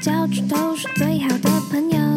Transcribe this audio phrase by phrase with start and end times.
[0.00, 2.07] 交出都是最好的朋友。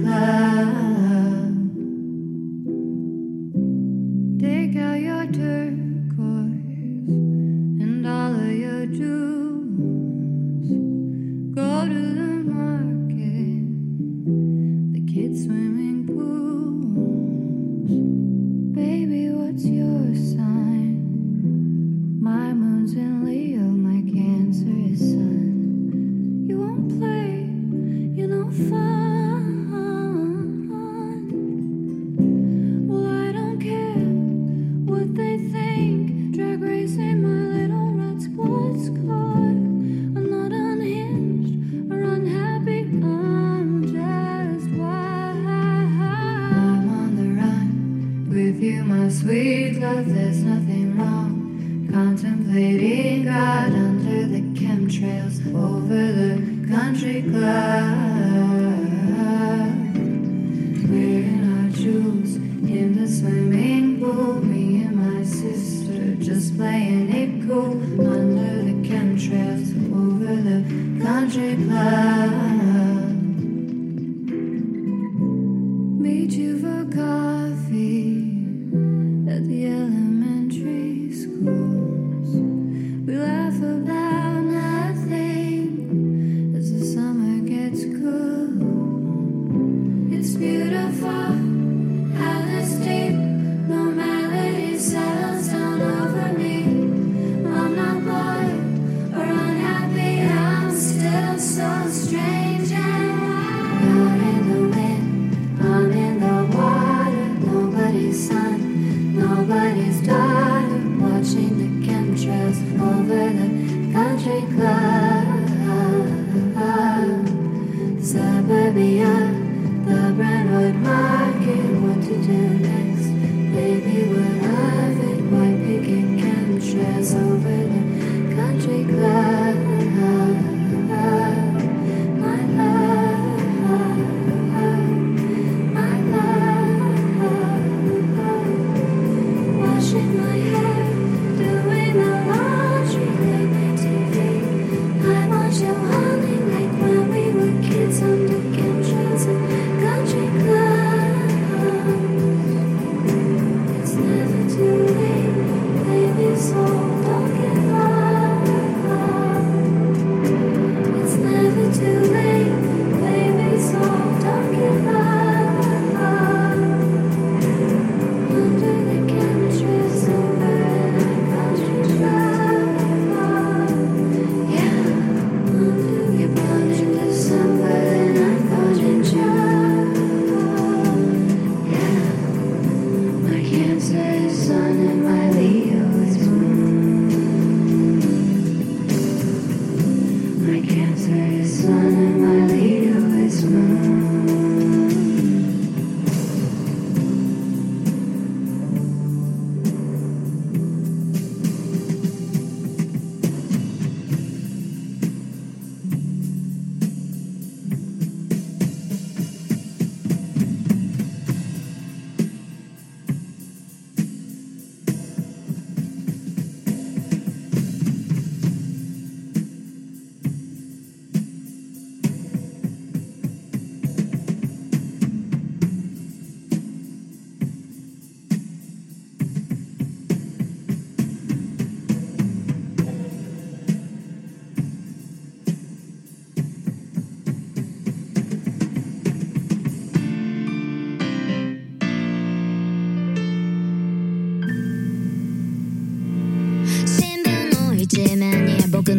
[0.00, 0.97] cloud.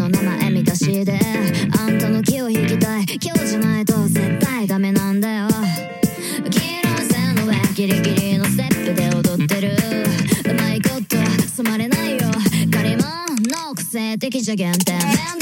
[0.10, 1.20] 名前見たしで
[1.78, 3.06] あんたの気を引きたい。
[3.22, 5.48] 今日じゃないと絶対ダメなんだよ。
[6.50, 9.78] 黄色い線の上ギリギリのステップで踊ってる。
[10.50, 11.16] うまいこと
[11.48, 12.32] 染まれないよ。
[12.72, 13.08] 借り物
[13.68, 15.39] の個性的じゃ限定。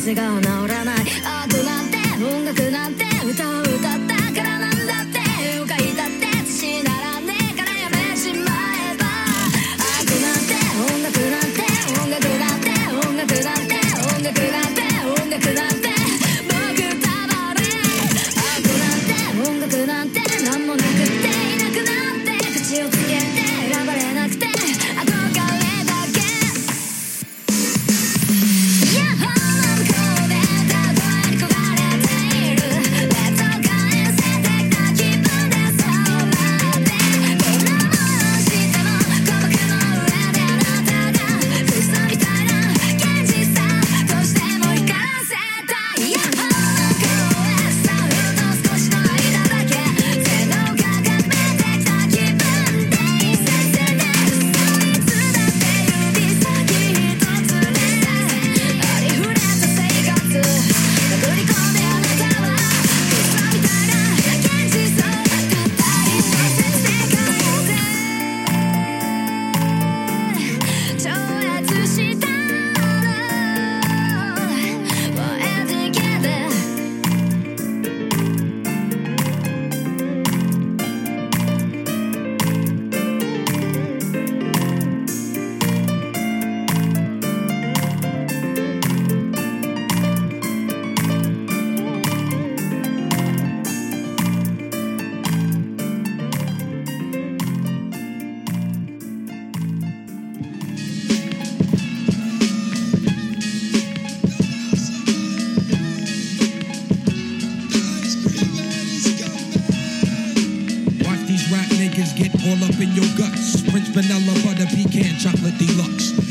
[0.00, 0.79] 가스가 나오라.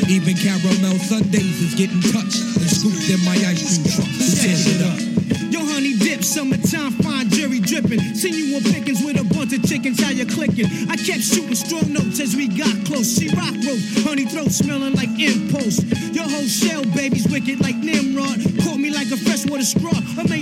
[0.09, 4.09] Even caramel Sundays is getting touched and scooped in my ice cream truck.
[4.17, 4.97] Set it up.
[5.53, 8.01] Yo, honey dip, summertime, fine jerry dripping.
[8.17, 10.65] Seen you on pickings with a bunch of chickens, how you clicking?
[10.89, 13.05] I kept shooting strong notes as we got close.
[13.21, 15.77] She rock rope, honey throat smelling like impulse.
[16.09, 18.41] Your whole shell, baby's wicked like Nimrod.
[18.65, 19.93] Caught me like a freshwater straw.
[20.17, 20.38] Amazing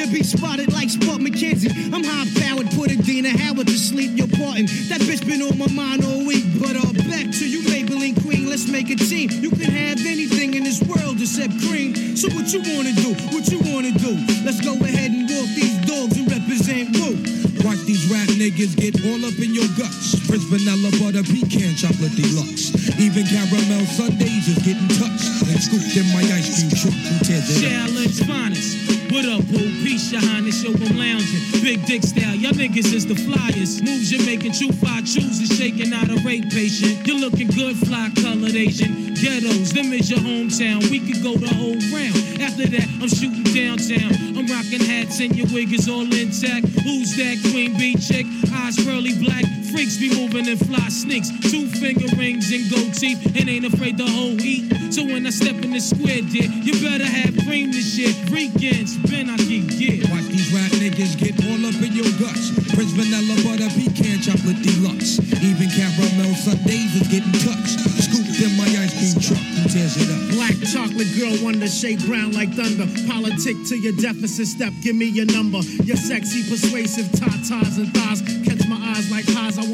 [0.00, 1.68] to be spotted like Spuds MacKenzie.
[1.92, 4.16] I'm high powered, put a Dina Howard to sleep.
[4.16, 4.64] You're parting.
[4.88, 6.44] That bitch been on my mind all week.
[6.56, 8.48] But uh, back to you, Maybelline Queen.
[8.48, 9.28] Let's make a team.
[9.28, 12.16] You can have anything in this world except cream.
[12.16, 13.12] So what you wanna do?
[13.28, 14.16] What you wanna do?
[14.40, 17.20] Let's go ahead and walk these dogs and represent woo.
[17.60, 20.16] Watch these rap niggas get all up in your guts.
[20.24, 22.72] Fritz vanilla butter pecan chocolate deluxe.
[22.96, 26.96] Even caramel sundaes is getting touched and scooped in my ice cream truck.
[26.96, 28.99] Who tears it Challenge finest.
[29.10, 29.58] What up, boo?
[29.82, 31.62] Peace, your highness, yo, I'm lounging.
[31.62, 33.82] Big dick style, y'all niggas is the flyers.
[33.82, 37.04] Moves you're making, true five chooses, shaking out a rape patient.
[37.04, 39.14] You're looking good, fly colored Asian.
[39.18, 40.88] Ghettos, them is your hometown.
[40.90, 42.40] We could go the whole round.
[42.40, 44.14] After that, I'm shooting downtown.
[44.38, 46.70] I'm rocking hats and your wig is all intact.
[46.86, 48.26] Who's that queen bee chick?
[48.54, 49.59] Eyes pearly black.
[49.70, 51.30] Freaks be moving and fly sneaks.
[51.50, 54.66] Two finger rings and gold teeth and ain't afraid to hold heat.
[54.92, 58.14] So when I step in the square, dear, you better have cream this shit.
[58.30, 60.10] Weekends, Ben, I keep get.
[60.10, 62.50] Watch these rap niggas get all up in your guts.
[62.74, 65.22] Prince Vanilla Butter Pecan Chocolate Deluxe.
[65.38, 67.78] Even caramel Sundays is getting touched.
[68.02, 69.38] Scooped in my ice cream truck.
[69.38, 70.20] Who tears it up?
[70.34, 72.90] Black chocolate girl, wonder shade brown like thunder.
[73.06, 75.62] Politic to your deficit step, give me your number.
[75.86, 78.22] Your sexy, persuasive tatas and thighs.
[78.42, 79.26] Catch my eyes like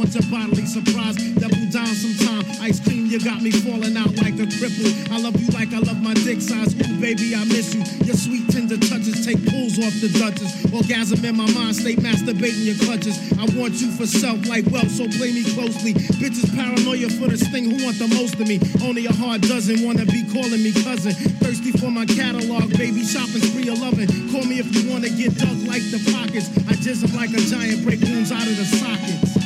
[0.07, 1.17] Want your bodily surprise.
[1.35, 2.47] Double down sometime.
[2.63, 4.87] Ice cream, you got me falling out like a cripple.
[5.11, 6.79] I love you like I love my dick size.
[6.79, 7.83] Ooh, baby, I miss you.
[8.07, 10.71] Your sweet, tender touches take pulls off the Duchess.
[10.71, 13.19] Orgasm in my mind, stay masturbating your clutches.
[13.35, 15.95] I want you for self like wealth, so play me closely.
[16.23, 18.63] Bitches paranoia for this thing, who want the most of me?
[18.87, 21.19] Only a hard dozen wanna be calling me cousin.
[21.43, 24.07] Thirsty for my catalog, baby, shopping spree of loving.
[24.31, 26.47] Call me if you wanna get dug like the pockets.
[26.71, 29.46] I jizz like a giant, break wounds out of the sockets.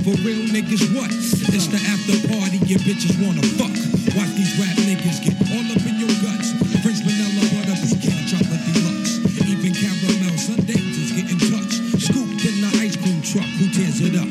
[0.00, 1.12] For real niggas, what?
[1.12, 3.68] It's the after party, your bitches wanna fuck.
[4.16, 6.56] Watch these rap niggas get all up in your guts.
[6.80, 9.20] French vanilla butter pecan chocolate deluxe.
[9.44, 11.84] Even caramel Sundays is getting touched.
[12.00, 13.44] Scooped in the ice cream truck.
[13.60, 14.30] Who tears it up?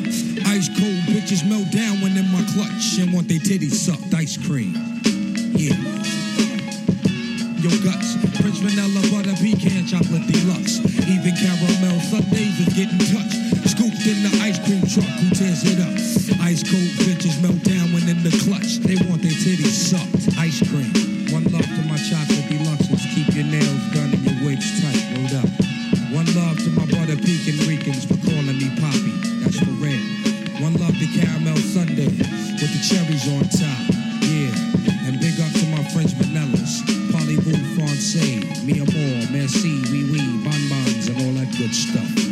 [0.50, 4.10] Ice cold bitches melt down when in my clutch and want their titties sucked.
[4.18, 4.74] Ice cream.
[5.54, 5.78] Yeah.
[7.62, 10.82] Your guts, French vanilla butter pecan chocolate deluxe.
[11.06, 13.38] Even caramel Sundays is getting touched.
[13.70, 15.94] Scooped in the ice cream truck, who tears it up?
[16.44, 18.80] Ice cold bitches melt down when in the clutch.
[18.84, 20.38] They want their titties sucked.
[20.40, 20.92] Ice cream.
[21.32, 23.04] One love to my chocolate deluxes.
[23.14, 25.00] Keep your nails done and your wigs tight.
[25.16, 25.50] Rolled up.
[26.12, 29.14] One love to my butter pecan Ricans for calling me Poppy.
[29.42, 30.02] That's for red.
[30.60, 33.80] One love to caramel Sunday with the cherries on top.
[34.26, 35.08] Yeah.
[35.08, 36.82] And big up to my French vanillas.
[37.12, 42.29] Parlez-vous français, mi amor, merci, oui oui, bonbons, and all that good stuff.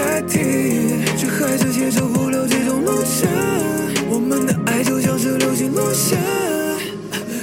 [0.00, 0.38] 代替
[1.14, 3.28] 却还是接受不了这种落差，
[4.08, 6.16] 我们的爱就像是流星落下，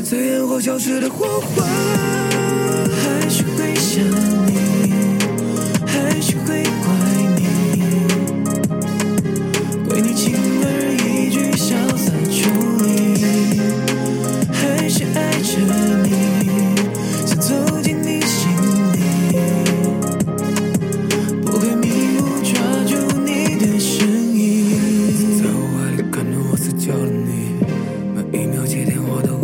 [0.04, 2.47] 在烟火消失的火花。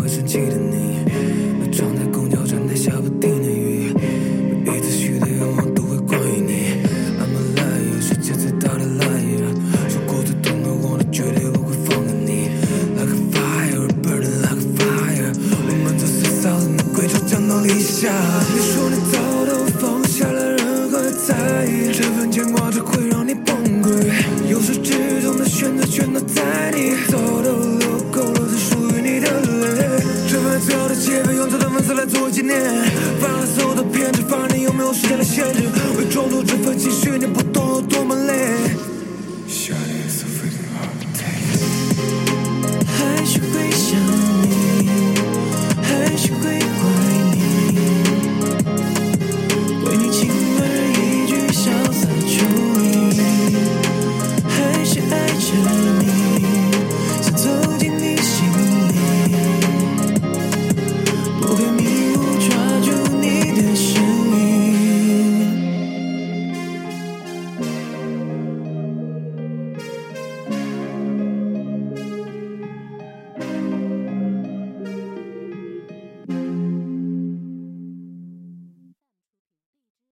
[0.03, 0.82] 我生记得你。